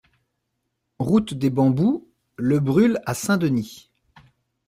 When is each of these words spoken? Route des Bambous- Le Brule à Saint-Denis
Route 0.97 1.35
des 1.35 1.51
Bambous- 1.51 2.09
Le 2.37 2.59
Brule 2.59 2.99
à 3.05 3.13
Saint-Denis 3.13 3.91